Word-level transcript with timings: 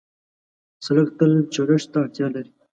سړک 0.85 1.07
تل 1.17 1.31
چلښت 1.53 1.87
ته 1.93 1.97
اړتیا 2.03 2.27
لري. 2.33 2.51